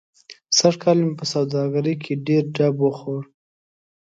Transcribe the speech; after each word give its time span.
سږ 0.57 0.73
کال 0.81 0.97
مې 1.05 1.13
په 1.19 1.25
سوادګرۍ 1.31 1.95
کې 2.03 2.13
ډېر 2.27 2.43
ډب 2.55 2.75
و 2.85 2.89
خوړ. 2.97 3.21